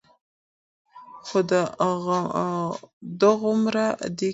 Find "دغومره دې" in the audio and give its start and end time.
3.21-4.17